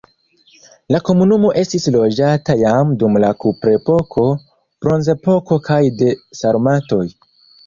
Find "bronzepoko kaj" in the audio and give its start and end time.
4.87-5.79